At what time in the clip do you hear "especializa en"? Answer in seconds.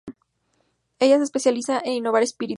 1.25-1.93